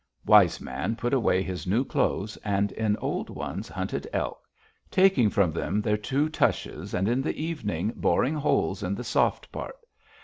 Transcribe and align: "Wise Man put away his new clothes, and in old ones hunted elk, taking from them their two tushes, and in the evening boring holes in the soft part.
"Wise 0.25 0.59
Man 0.59 0.95
put 0.95 1.13
away 1.13 1.43
his 1.43 1.67
new 1.67 1.85
clothes, 1.85 2.35
and 2.37 2.71
in 2.71 2.97
old 2.97 3.29
ones 3.29 3.67
hunted 3.69 4.07
elk, 4.11 4.41
taking 4.89 5.29
from 5.29 5.51
them 5.51 5.79
their 5.79 5.95
two 5.95 6.27
tushes, 6.27 6.95
and 6.95 7.07
in 7.07 7.21
the 7.21 7.39
evening 7.43 7.93
boring 7.95 8.33
holes 8.33 8.81
in 8.81 8.95
the 8.95 9.03
soft 9.03 9.51
part. 9.51 9.75